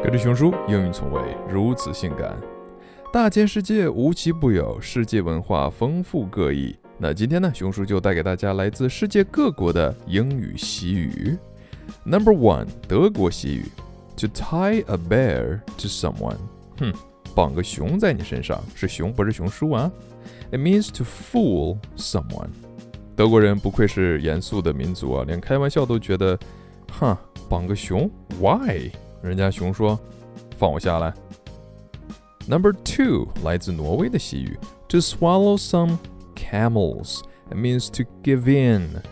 [0.00, 1.20] 跟着熊叔，英语从未
[1.50, 2.36] 如此性感。
[3.12, 6.74] 大千世界无奇不有，世界文化丰富各异。
[6.98, 11.36] 那今天呢，熊叔就带给大家来自世界各国的英语习语。
[12.04, 13.66] Number one，德国习语
[14.16, 16.36] ：to tie a bear to someone。
[16.78, 16.92] 哼，
[17.34, 19.90] 绑个熊在你身上，是熊不是熊叔啊。
[20.52, 22.50] It means to fool someone。
[23.16, 26.38] 德国人不愧是严肃的民族啊，连开玩笑都觉得，
[26.92, 27.16] 哼，
[27.48, 28.08] 绑个熊
[28.40, 28.92] ，Why？
[29.22, 29.98] 人家熊说
[30.58, 31.12] ：“放我下来。”
[32.48, 34.58] Number two 来自挪威的习语
[34.88, 35.98] ，to swallow some
[36.34, 37.20] camels.
[37.50, 39.02] It means to give in.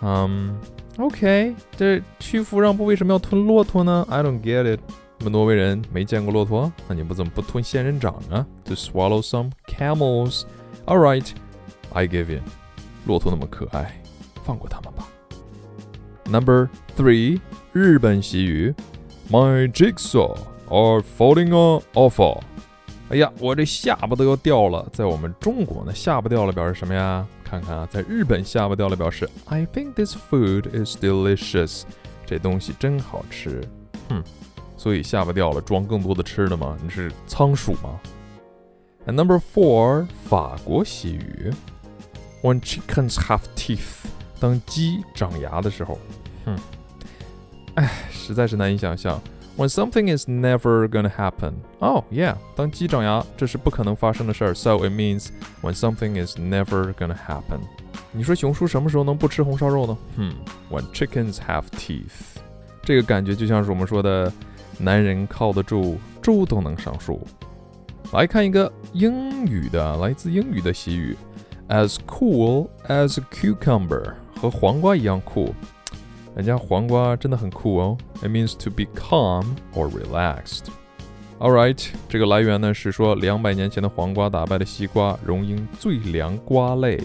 [0.00, 0.58] 嗯
[0.98, 4.80] ，OK，这屈服让步为什么要吞骆驼呢？I don't get it.
[5.18, 10.44] 你们挪威人没见过骆驼，那你们怎么不吞仙人掌啊？To swallow some camels.
[10.86, 11.26] All right,
[11.92, 12.42] I give in.
[13.06, 14.02] 骆驼那么可爱，
[14.42, 15.08] 放过他们吧。
[16.26, 17.40] Number three
[17.72, 18.74] 日本习语。
[19.30, 20.36] My jigsaw
[20.68, 21.50] are falling
[21.94, 22.40] off.
[23.10, 24.86] 哎呀，我这下巴都要掉了。
[24.92, 27.26] 在我们中国呢，下巴掉了表示什么呀？
[27.42, 31.82] 看看啊，在日本下巴掉了表示 I think this food is delicious。
[32.26, 33.62] 这东西真好吃。
[34.08, 34.22] 哼，
[34.76, 36.76] 所以下巴掉了，装更多的吃的吗？
[36.82, 38.00] 你是仓鼠吗
[39.06, 41.52] ？And number four，法国习语
[42.42, 44.06] ，When chickens have teeth，
[44.40, 45.98] 当鸡长牙的时候，
[46.46, 46.56] 哼。
[47.74, 49.20] 哎，实在是难以想象。
[49.56, 51.52] When something is never gonna happen.
[51.78, 54.54] Oh yeah，当鸡长牙，这是不可能发生的事儿。
[54.54, 55.28] So it means
[55.62, 57.60] when something is never gonna happen.
[58.10, 59.98] 你说熊叔什么时候能不吃红烧肉呢？
[60.16, 60.34] 哼
[60.70, 62.38] ，When chickens have teeth，
[62.82, 64.32] 这个感觉就像是我们说的，
[64.78, 67.24] 男人靠得住，猪都能上树。
[68.12, 71.16] 来看一个英语的，来自英语的习语
[71.68, 75.54] ，as cool as a cucumber，和黄瓜一样酷。
[76.34, 77.96] 人家黄瓜真的很酷哦。
[78.22, 80.66] It means to be calm or relaxed.
[81.38, 87.02] Alright，这个来源呢是说两百年前的黄瓜打败了西瓜，荣膺最凉瓜类。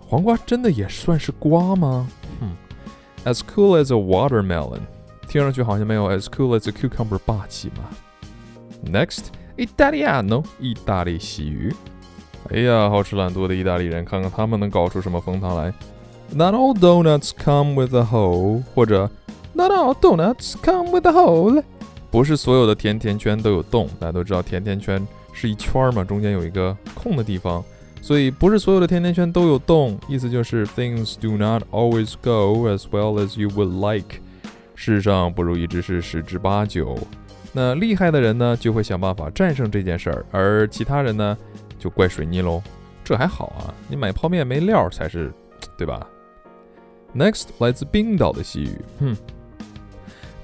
[0.00, 2.08] 黄瓜真的也算是瓜吗？
[2.40, 2.56] 嗯
[3.24, 4.80] ，as cool as a watermelon，
[5.28, 7.88] 听上去好像没有 as cool as a cucumber 霸气嘛。
[8.84, 9.26] Next，
[9.56, 11.74] 意大利 no，意大利西语。
[12.50, 15.72] 哎呀，好吃懒惰的意大利人，看看他们能搞出什么风汤来。
[16.34, 19.10] Not all donuts come with a hole，或者
[19.52, 21.62] Not all donuts come with a hole。
[22.10, 23.86] 不是所有的甜甜圈都有洞。
[24.00, 27.62] 大家都知道甜甜圈是一圈嘛，中间有一个空的地方，
[28.00, 29.98] 所以不是所有的甜甜圈都有洞。
[30.08, 34.16] 意思就是 things do not always go as well as you would like。
[34.74, 36.98] 世上不如意之事十之八九。
[37.52, 41.36] 那厉害的人呢，就会想办法战胜这件事儿，而其他人呢，
[41.78, 42.62] 就怪水泥喽。
[43.04, 45.30] 这还好啊，你买泡面没料才是，
[45.76, 46.06] 对吧
[47.14, 49.16] ？Next，来自冰岛的西语，哼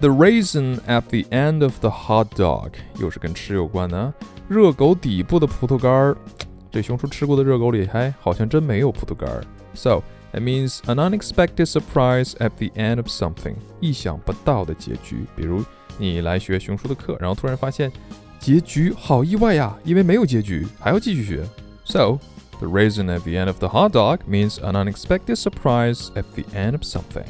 [0.00, 4.12] ，The raisin at the end of the hot dog，又是跟吃有关的。
[4.48, 6.16] 热狗底部的葡萄干儿，
[6.70, 9.44] 这熊叔吃过的热狗里还好像真没有葡萄干儿。
[9.74, 10.02] So
[10.32, 15.26] it means an unexpected surprise at the end of something，意想不到的结局。
[15.36, 15.64] 比如
[15.98, 17.90] 你来学熊叔的课，然后突然发现
[18.38, 21.46] 结局好意外呀，因为没有结局，还要继续学。
[21.84, 22.18] So
[22.59, 26.45] the raisin at the end of the hot dog means an unexpected surprise at the
[26.55, 27.27] end of something.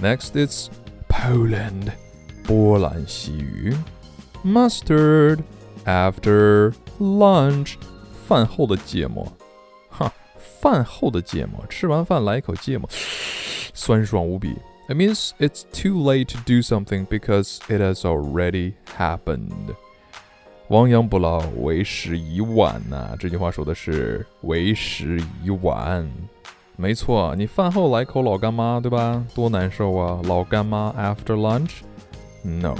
[0.00, 0.70] Next, it's
[1.08, 1.92] Poland,
[2.44, 3.74] 波兰西语.
[4.44, 5.42] Mustard
[5.84, 7.76] after lunch,
[8.26, 9.32] 饭后的芥末。
[9.88, 10.12] 哈，
[10.60, 12.88] 饭后的芥末，吃完饭来一口芥末，
[13.72, 14.56] 酸爽无比。
[14.88, 19.74] It means it's too late to do something because it has already happened.
[20.69, 23.15] 亡羊补牢，为时已晚呐！
[23.17, 26.07] 这句话说的是为时已晚。
[26.75, 29.25] 没错，你饭后来口老干妈，对吧？
[29.33, 30.21] 多难受啊！
[30.25, 32.75] 老干妈 after lunch，no。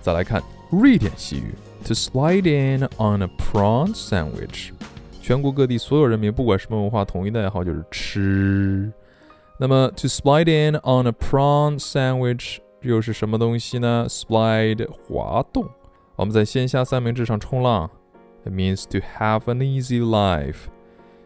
[0.00, 0.42] 再来看
[0.72, 1.54] 瑞典西语
[1.86, 4.70] ，to slide in on a prawn sandwich。
[5.20, 8.92] 全国各地所有人民，不管什么文化，统一的爱好就是吃。
[9.58, 15.64] 那么，to slide in on a prawn sandwich 又是什么东西呢？slide 滑动。
[16.22, 17.90] 我们在鲜虾三明治上冲浪
[18.44, 20.68] ，it means to have an easy life。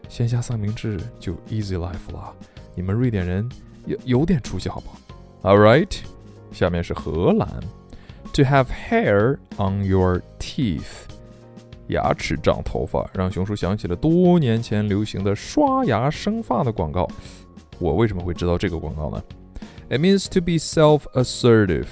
[0.09, 2.33] 鲜虾三明治就 easy life 了。
[2.73, 3.47] 你们瑞典人
[3.85, 4.97] 有有点出息好不好
[5.43, 5.95] ？All right，
[6.51, 7.47] 下面是荷兰
[8.33, 11.05] ，to have hair on your teeth。
[11.89, 17.07] 牙齿长头发，让熊叔想起了多年前流行的刷牙生发的广告。
[17.77, 19.23] 我为什么会知道这个广告呢
[19.91, 21.85] ？It means to be self-assertive。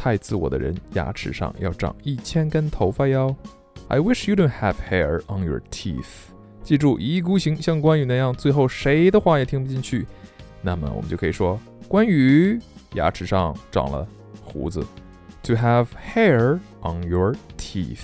[0.00, 3.34] 太自我的人牙齿上要长一千根头发哟。
[3.88, 6.30] I wish you don't have hair on your teeth。
[6.62, 10.06] 记住一意孤行，像关羽那样，最后谁的话也听不进去。
[10.62, 11.58] 那么我们就可以说，
[11.88, 12.60] 关羽
[12.94, 14.06] 牙齿上长了
[14.40, 14.86] 胡子。
[15.42, 17.98] to have hair on your teeth。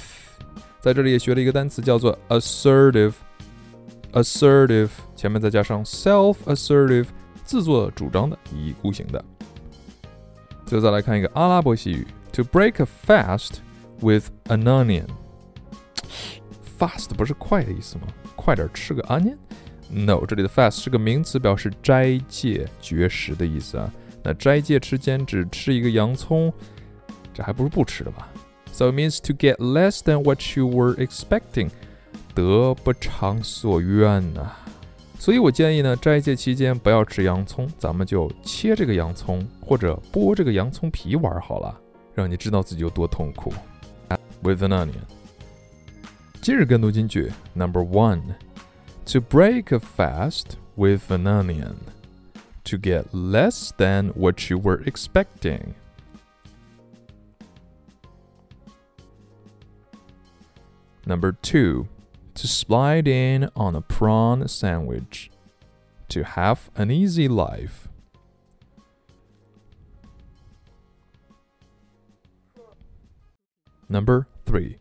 [0.80, 3.12] 在这里也学了一个单词，叫做 assertive。
[4.12, 7.06] assertive 前面再加上 self-assertive，
[7.44, 9.22] 自作主张的，一意孤行的。
[10.74, 13.58] 最后再来看一个阿拉伯习语，to break a fast
[14.00, 15.06] with an onion。
[16.76, 18.08] fast 不是快的意思吗？
[18.34, 23.88] 快点吃个 onion？No，这里的 fast 是个名词，表示斋戒、绝食的意思啊。
[24.24, 26.52] 那斋戒期间只吃一个洋葱，
[27.32, 28.26] 这还不如不吃的吧
[28.72, 31.70] ？So it means to get less than what you were expecting，
[32.34, 34.50] 得不偿所愿呐。
[35.23, 41.77] 所以我建议呢，斋戒期间不要吃洋葱，咱们就切这个洋葱或者剥这个洋葱皮玩好了，
[42.13, 43.53] 让你知道自己有多痛苦。
[44.41, 45.03] With an onion。
[46.41, 55.73] 今日跟读金句 Number one，to break a fast with an onion。To get less than what you were expecting.
[61.03, 61.87] Number two,
[62.34, 65.30] to slide in on a prawn sandwich.
[66.08, 67.88] To have an easy life.
[73.88, 74.78] Number three,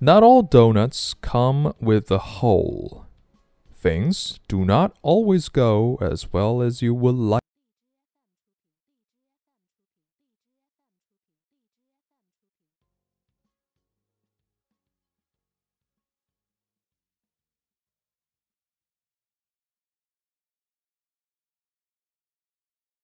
[0.00, 3.06] not all donuts come with a hole.
[3.72, 7.39] Things do not always go as well as you would like.